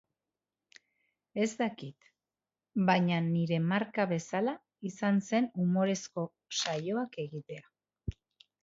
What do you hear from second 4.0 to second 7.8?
bezala izan zen umorezko saioak egitea.